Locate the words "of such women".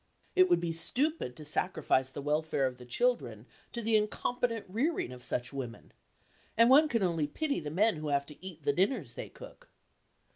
5.11-5.91